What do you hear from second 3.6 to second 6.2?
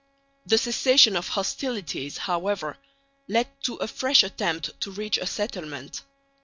to a fresh attempt to reach a settlement.